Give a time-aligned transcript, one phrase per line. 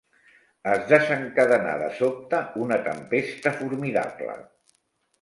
[0.71, 4.43] Es desencadenà de sobte una tempesta formidable.